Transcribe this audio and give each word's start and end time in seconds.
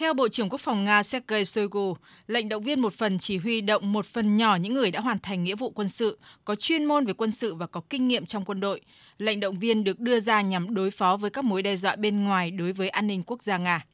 Theo 0.00 0.14
Bộ 0.14 0.28
trưởng 0.28 0.48
Quốc 0.48 0.60
phòng 0.60 0.84
Nga 0.84 1.02
Sergei 1.02 1.44
Shoigu, 1.44 1.96
lệnh 2.26 2.48
động 2.48 2.62
viên 2.62 2.80
một 2.80 2.92
phần 2.92 3.18
chỉ 3.18 3.36
huy 3.36 3.60
động 3.60 3.92
một 3.92 4.06
phần 4.06 4.36
nhỏ 4.36 4.56
những 4.56 4.74
người 4.74 4.90
đã 4.90 5.00
hoàn 5.00 5.18
thành 5.18 5.44
nghĩa 5.44 5.54
vụ 5.54 5.70
quân 5.70 5.88
sự, 5.88 6.18
có 6.44 6.54
chuyên 6.54 6.84
môn 6.84 7.06
về 7.06 7.12
quân 7.12 7.30
sự 7.30 7.54
và 7.54 7.66
có 7.66 7.80
kinh 7.90 8.08
nghiệm 8.08 8.26
trong 8.26 8.44
quân 8.44 8.60
đội. 8.60 8.80
Lệnh 9.18 9.40
động 9.40 9.58
viên 9.58 9.84
được 9.84 10.00
đưa 10.00 10.20
ra 10.20 10.40
nhằm 10.40 10.74
đối 10.74 10.90
phó 10.90 11.16
với 11.16 11.30
các 11.30 11.44
mối 11.44 11.62
đe 11.62 11.76
dọa 11.76 11.96
bên 11.96 12.24
ngoài 12.24 12.50
đối 12.50 12.72
với 12.72 12.88
an 12.88 13.06
ninh 13.06 13.22
quốc 13.22 13.42
gia 13.42 13.58
Nga. 13.58 13.84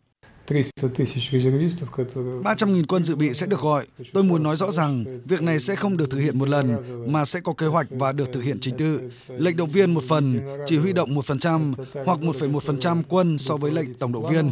300.000 0.47 2.85
quân 2.89 3.05
dự 3.05 3.17
bị 3.17 3.35
sẽ 3.35 3.47
được 3.47 3.61
gọi. 3.61 3.87
Tôi 4.13 4.23
muốn 4.23 4.43
nói 4.43 4.57
rõ 4.57 4.71
rằng 4.71 5.05
việc 5.25 5.43
này 5.43 5.59
sẽ 5.59 5.77
không 5.77 5.97
được 5.97 6.11
thực 6.11 6.21
hiện 6.21 6.39
một 6.39 6.49
lần, 6.49 6.77
mà 7.13 7.25
sẽ 7.25 7.41
có 7.41 7.53
kế 7.53 7.67
hoạch 7.67 7.87
và 7.91 8.13
được 8.13 8.33
thực 8.33 8.41
hiện 8.41 8.59
trình 8.61 8.77
tự. 8.77 9.11
Lệnh 9.29 9.57
động 9.57 9.71
viên 9.71 9.95
một 9.95 10.05
phần, 10.09 10.41
chỉ 10.67 10.79
huy 10.79 10.93
động 10.93 11.15
1% 11.15 11.75
hoặc 12.05 12.21
1,1% 12.21 13.03
quân 13.09 13.39
so 13.39 13.57
với 13.57 13.71
lệnh 13.71 13.95
tổng 13.95 14.13
động 14.13 14.31
viên. 14.31 14.51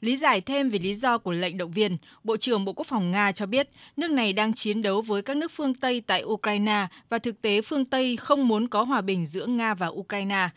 Lý 0.00 0.16
giải 0.16 0.40
thêm 0.40 0.70
về 0.70 0.78
lý 0.78 0.94
do 0.94 1.18
của 1.18 1.32
lệnh 1.32 1.56
động 1.56 1.70
viên, 1.70 1.96
Bộ 2.24 2.36
trưởng 2.36 2.64
Bộ 2.64 2.72
Quốc 2.72 2.86
phòng 2.86 3.10
Nga 3.10 3.32
cho 3.32 3.46
biết 3.46 3.68
nước 3.96 4.10
này 4.10 4.32
đang 4.32 4.52
chiến 4.52 4.82
đấu 4.82 5.02
với 5.02 5.22
các 5.22 5.36
nước 5.36 5.52
phương 5.54 5.74
Tây 5.74 6.02
tại 6.06 6.24
Ukraine 6.24 6.86
và 7.08 7.18
thực 7.18 7.42
tế 7.42 7.62
phương 7.62 7.84
Tây 7.84 8.16
không 8.16 8.48
muốn 8.48 8.68
có 8.68 8.82
hòa 8.82 9.00
bình 9.00 9.26
giữa 9.26 9.46
Nga 9.46 9.74
và 9.74 9.86
Ukraine. 9.86 10.48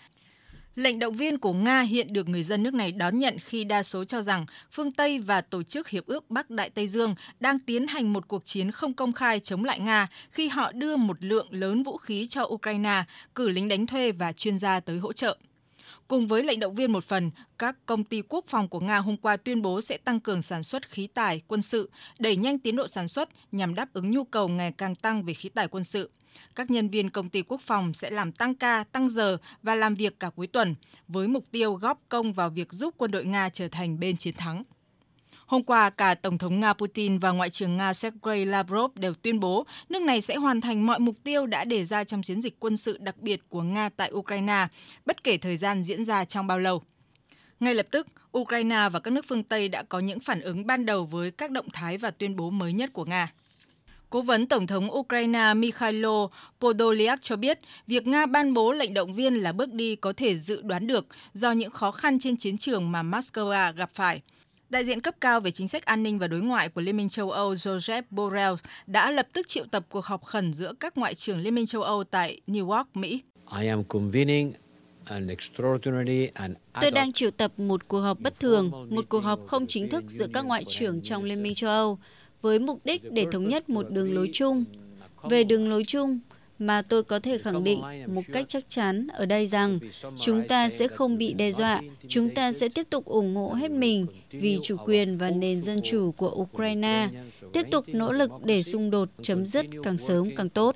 Lệnh 0.76 0.99
động 0.99 1.18
viên 1.18 1.38
của 1.38 1.54
Nga 1.54 1.82
hiện 1.82 2.13
được 2.13 2.30
người 2.30 2.44
dân 2.44 2.63
nước 2.63 2.73
này 2.73 2.91
đón 2.91 3.18
nhận 3.18 3.38
khi 3.40 3.63
đa 3.63 3.84
số 3.84 4.04
cho 4.04 4.21
rằng 4.21 4.46
phương 4.71 4.91
Tây 4.91 5.20
và 5.20 5.41
Tổ 5.41 5.63
chức 5.63 5.90
Hiệp 5.90 6.05
ước 6.05 6.30
Bắc 6.30 6.49
Đại 6.49 6.70
Tây 6.70 6.88
Dương 6.88 7.16
đang 7.40 7.59
tiến 7.59 7.88
hành 7.88 8.13
một 8.13 8.27
cuộc 8.27 8.46
chiến 8.46 8.71
không 8.71 8.94
công 8.94 9.13
khai 9.13 9.40
chống 9.40 9.66
lại 9.66 9.80
Nga 9.80 10.07
khi 10.32 10.48
họ 10.48 10.71
đưa 10.71 10.96
một 10.96 11.18
lượng 11.20 11.48
lớn 11.52 11.84
vũ 11.84 11.98
khí 11.98 12.27
cho 12.27 12.44
Ukraine, 12.44 13.04
cử 13.35 13.49
lính 13.49 13.68
đánh 13.68 13.88
thuê 13.88 14.12
và 14.12 14.32
chuyên 14.32 14.59
gia 14.59 14.80
tới 14.80 14.98
hỗ 14.98 15.13
trợ. 15.13 15.38
Cùng 16.08 16.27
với 16.27 16.44
lệnh 16.44 16.59
động 16.59 16.76
viên 16.76 16.91
một 16.91 17.05
phần, 17.05 17.32
các 17.58 17.76
công 17.86 18.04
ty 18.04 18.22
quốc 18.30 18.46
phòng 18.48 18.68
của 18.68 18.80
Nga 18.80 18.98
hôm 18.98 19.18
qua 19.18 19.38
tuyên 19.38 19.62
bố 19.62 19.82
sẽ 19.82 19.98
tăng 19.98 20.20
cường 20.20 20.41
sản 20.41 20.63
xuất 20.63 20.90
khí 20.90 21.08
tài 21.13 21.41
quân 21.48 21.62
sự, 21.62 21.90
đẩy 22.20 22.35
nhanh 22.35 22.60
tiến 22.60 22.76
độ 22.76 22.88
sản 22.88 23.07
xuất 23.07 23.30
nhằm 23.52 23.76
đáp 23.76 23.93
ứng 23.93 24.12
nhu 24.12 24.24
cầu 24.24 24.48
ngày 24.48 24.71
càng 24.71 24.96
tăng 24.96 25.24
về 25.24 25.34
khí 25.34 25.49
tài 25.49 25.68
quân 25.68 25.84
sự. 25.84 26.10
Các 26.55 26.71
nhân 26.71 26.90
viên 26.90 27.10
công 27.10 27.30
ty 27.30 27.41
quốc 27.41 27.62
phòng 27.62 27.93
sẽ 27.93 28.10
làm 28.10 28.32
tăng 28.32 28.55
ca, 28.55 28.84
tăng 28.84 29.10
giờ 29.10 29.38
và 29.63 29.76
làm 29.76 29.96
việc 29.96 30.20
cả 30.20 30.30
cuối 30.30 30.48
tuần, 30.48 30.76
với 31.08 31.27
mục 31.27 31.46
tiêu 31.52 31.74
góp 31.74 32.02
công 32.10 32.34
vào 32.34 32.49
việc 32.49 32.74
giúp 32.74 32.93
quân 32.98 33.12
đội 33.12 33.26
Nga 33.26 33.49
trở 33.49 33.68
thành 33.68 33.99
bên 33.99 34.18
chiến 34.18 34.34
thắng. 34.34 34.63
Hôm 35.48 35.63
qua, 35.63 35.90
cả 35.90 36.15
Tổng 36.15 36.37
thống 36.37 36.59
Nga 36.59 36.73
Putin 36.73 37.17
và 37.20 37.31
Ngoại 37.31 37.49
trưởng 37.49 37.77
Nga 37.77 37.93
Sergei 37.93 38.45
Lavrov 38.45 38.91
đều 38.95 39.13
tuyên 39.13 39.40
bố 39.40 39.65
nước 39.90 40.01
này 40.01 40.21
sẽ 40.21 40.35
hoàn 40.35 40.62
thành 40.62 40.85
mọi 40.85 40.99
mục 40.99 41.15
tiêu 41.23 41.45
đã 41.45 41.65
đề 41.65 41.84
ra 41.84 42.03
trong 42.03 42.21
chiến 42.21 42.41
dịch 42.41 42.59
quân 42.59 42.77
sự 42.77 42.98
đặc 42.98 43.17
biệt 43.17 43.41
của 43.49 43.62
Nga 43.62 43.90
tại 43.90 44.12
Ukraine, 44.13 44.68
bất 45.05 45.23
kể 45.23 45.37
thời 45.37 45.57
gian 45.57 45.84
diễn 45.84 46.05
ra 46.05 46.25
trong 46.25 46.48
bao 46.48 46.59
lâu. 46.59 46.84
Ngay 47.59 47.73
lập 47.73 47.87
tức, 47.91 48.07
Ukraine 48.37 48.90
và 48.91 48.99
các 48.99 49.12
nước 49.12 49.25
phương 49.27 49.43
Tây 49.43 49.70
đã 49.70 49.84
có 49.84 49.99
những 49.99 50.20
phản 50.20 50.41
ứng 50.41 50.68
ban 50.68 50.85
đầu 50.85 51.05
với 51.05 51.31
các 51.31 51.51
động 51.51 51.70
thái 51.73 51.98
và 51.98 52.12
tuyên 52.12 52.35
bố 52.35 52.49
mới 52.49 52.73
nhất 52.73 52.93
của 52.93 53.05
Nga. 53.05 53.31
Cố 54.09 54.21
vấn 54.21 54.48
Tổng 54.48 54.68
thống 54.68 54.93
Ukraine 54.93 55.53
Mikhailo 55.53 56.27
Podolyak 56.59 57.21
cho 57.21 57.35
biết 57.35 57.59
việc 57.87 58.07
Nga 58.07 58.25
ban 58.25 58.53
bố 58.53 58.71
lệnh 58.71 58.93
động 58.93 59.13
viên 59.13 59.35
là 59.35 59.51
bước 59.51 59.73
đi 59.73 59.95
có 59.95 60.13
thể 60.18 60.35
dự 60.35 60.62
đoán 60.62 60.87
được 60.87 61.07
do 61.34 61.51
những 61.51 61.71
khó 61.71 61.91
khăn 61.91 62.20
trên 62.20 62.37
chiến 62.37 62.57
trường 62.57 62.91
mà 62.91 63.03
Moscow 63.03 63.73
gặp 63.73 63.90
phải. 63.93 64.22
Đại 64.69 64.85
diện 64.85 65.01
cấp 65.01 65.16
cao 65.22 65.40
về 65.40 65.51
chính 65.51 65.68
sách 65.68 65.85
an 65.85 66.03
ninh 66.03 66.19
và 66.19 66.28
đối 66.28 66.41
ngoại 66.41 66.69
của 66.69 66.81
Liên 66.81 66.97
minh 66.97 67.09
châu 67.09 67.31
Âu 67.31 67.53
Joseph 67.53 68.03
Borrell 68.09 68.53
đã 68.88 69.12
lập 69.12 69.28
tức 69.34 69.47
triệu 69.47 69.66
tập 69.72 69.85
cuộc 69.90 70.06
họp 70.06 70.24
khẩn 70.24 70.53
giữa 70.53 70.74
các 70.79 70.97
ngoại 70.97 71.16
trưởng 71.16 71.40
Liên 71.40 71.56
minh 71.56 71.66
châu 71.66 71.81
Âu 71.81 72.03
tại 72.03 72.41
New 72.47 72.69
York, 72.69 72.88
Mỹ. 72.96 73.22
I 73.59 73.68
am 73.68 73.84
convening 73.84 74.53
Tôi 76.81 76.91
đang 76.91 77.12
triệu 77.12 77.31
tập 77.31 77.51
một 77.57 77.88
cuộc 77.88 78.00
họp 78.00 78.19
bất 78.19 78.40
thường, 78.40 78.88
một 78.90 79.06
cuộc 79.09 79.19
họp 79.19 79.40
không 79.47 79.68
chính 79.68 79.90
thức 79.90 80.03
giữa 80.07 80.28
các 80.34 80.46
ngoại 80.46 80.66
trưởng 80.69 81.02
trong 81.02 81.24
Liên 81.24 81.44
minh 81.44 81.56
châu 81.56 81.69
Âu 81.69 82.00
với 82.41 82.59
mục 82.59 82.79
đích 82.84 83.12
để 83.12 83.25
thống 83.31 83.50
nhất 83.50 83.69
một 83.69 83.90
đường 83.90 84.16
lối 84.16 84.29
chung. 84.34 84.66
Về 85.24 85.44
đường 85.44 85.69
lối 85.69 85.84
chung, 85.88 86.19
mà 86.59 86.81
tôi 86.81 87.03
có 87.03 87.19
thể 87.19 87.38
khẳng 87.38 87.63
định 87.63 87.81
một 88.07 88.22
cách 88.34 88.45
chắc 88.50 88.69
chắn 88.69 89.07
ở 89.07 89.25
đây 89.25 89.47
rằng 89.47 89.79
chúng 90.22 90.47
ta 90.47 90.69
sẽ 90.69 90.88
không 90.88 91.18
bị 91.18 91.34
đe 91.34 91.51
dọa, 91.51 91.81
chúng 92.07 92.29
ta 92.29 92.51
sẽ 92.51 92.69
tiếp 92.69 92.88
tục 92.90 93.06
ủng 93.06 93.35
hộ 93.35 93.53
hết 93.53 93.72
mình 93.72 94.07
vì 94.29 94.59
chủ 94.63 94.78
quyền 94.85 95.18
và 95.18 95.29
nền 95.29 95.63
dân 95.63 95.81
chủ 95.84 96.12
của 96.12 96.29
Ukraine, 96.29 97.09
tiếp 97.53 97.63
tục 97.72 97.85
nỗ 97.88 98.12
lực 98.12 98.31
để 98.45 98.63
xung 98.63 98.90
đột 98.91 99.09
chấm 99.22 99.45
dứt 99.45 99.66
càng 99.84 99.97
sớm 99.97 100.29
càng 100.38 100.50
tốt. 100.50 100.75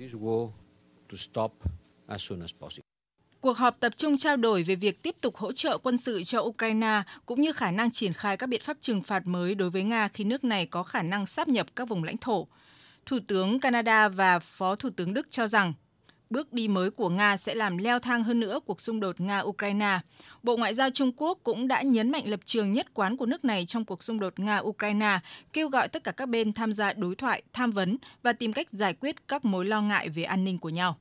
Cuộc 3.41 3.57
họp 3.57 3.79
tập 3.79 3.93
trung 3.97 4.17
trao 4.17 4.37
đổi 4.37 4.63
về 4.63 4.75
việc 4.75 5.01
tiếp 5.01 5.15
tục 5.21 5.35
hỗ 5.35 5.51
trợ 5.51 5.77
quân 5.77 5.97
sự 5.97 6.23
cho 6.23 6.39
Ukraine 6.39 7.03
cũng 7.25 7.41
như 7.41 7.53
khả 7.53 7.71
năng 7.71 7.91
triển 7.91 8.13
khai 8.13 8.37
các 8.37 8.47
biện 8.47 8.61
pháp 8.63 8.77
trừng 8.81 9.03
phạt 9.03 9.27
mới 9.27 9.55
đối 9.55 9.69
với 9.69 9.83
Nga 9.83 10.07
khi 10.07 10.23
nước 10.23 10.43
này 10.43 10.65
có 10.65 10.83
khả 10.83 11.03
năng 11.03 11.25
sáp 11.25 11.47
nhập 11.47 11.67
các 11.75 11.89
vùng 11.89 12.03
lãnh 12.03 12.17
thổ. 12.17 12.47
Thủ 13.05 13.19
tướng 13.27 13.59
Canada 13.59 14.09
và 14.09 14.39
Phó 14.39 14.75
Thủ 14.75 14.89
tướng 14.95 15.13
Đức 15.13 15.27
cho 15.29 15.47
rằng 15.47 15.73
bước 16.29 16.53
đi 16.53 16.67
mới 16.67 16.91
của 16.91 17.09
Nga 17.09 17.37
sẽ 17.37 17.55
làm 17.55 17.77
leo 17.77 17.99
thang 17.99 18.23
hơn 18.23 18.39
nữa 18.39 18.59
cuộc 18.65 18.81
xung 18.81 18.99
đột 18.99 19.19
Nga-Ukraine. 19.19 19.99
Bộ 20.43 20.57
Ngoại 20.57 20.75
giao 20.75 20.89
Trung 20.89 21.11
Quốc 21.17 21.39
cũng 21.43 21.67
đã 21.67 21.81
nhấn 21.81 22.11
mạnh 22.11 22.27
lập 22.27 22.39
trường 22.45 22.73
nhất 22.73 22.93
quán 22.93 23.17
của 23.17 23.25
nước 23.25 23.45
này 23.45 23.65
trong 23.65 23.85
cuộc 23.85 24.03
xung 24.03 24.19
đột 24.19 24.33
Nga-Ukraine, 24.35 25.19
kêu 25.53 25.69
gọi 25.69 25.87
tất 25.87 26.03
cả 26.03 26.11
các 26.11 26.29
bên 26.29 26.53
tham 26.53 26.73
gia 26.73 26.93
đối 26.93 27.15
thoại, 27.15 27.43
tham 27.53 27.71
vấn 27.71 27.97
và 28.23 28.33
tìm 28.33 28.53
cách 28.53 28.67
giải 28.71 28.93
quyết 28.93 29.27
các 29.27 29.45
mối 29.45 29.65
lo 29.65 29.81
ngại 29.81 30.09
về 30.09 30.23
an 30.23 30.43
ninh 30.43 30.57
của 30.57 30.69
nhau. 30.69 30.97